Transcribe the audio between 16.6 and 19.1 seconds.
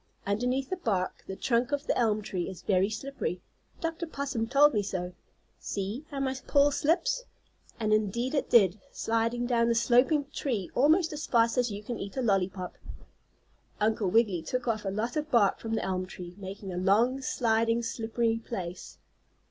a long, sliding, slippery place.